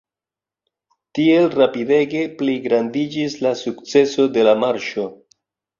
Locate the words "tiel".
1.17-1.45